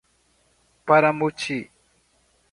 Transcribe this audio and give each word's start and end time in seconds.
Paramoti 0.87 1.59